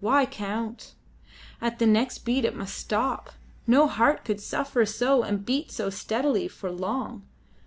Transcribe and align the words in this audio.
Why 0.00 0.26
count? 0.26 0.92
At 1.62 1.78
the 1.78 1.86
next 1.86 2.18
beat 2.26 2.44
it 2.44 2.54
must 2.54 2.76
stop. 2.76 3.32
No 3.66 3.86
heart 3.86 4.22
could 4.22 4.38
suffer 4.38 4.84
so 4.84 5.22
and 5.22 5.46
beat 5.46 5.70
so 5.70 5.88
steadily 5.88 6.46
for 6.46 6.70
long. 6.70 7.22